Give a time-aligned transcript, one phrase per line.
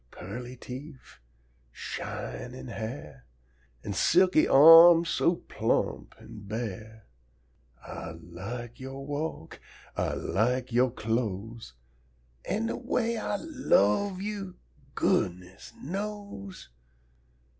[0.09, 3.27] Pearly teef, an' shinin' hair,
[3.83, 7.05] An' silky arm so plump an' bare!
[7.85, 9.59] Ah lak yo' walk,
[9.95, 11.73] Ah lak yo' clothes,
[12.45, 14.55] An' de way Ah love you,
[14.95, 16.69] goodness knows!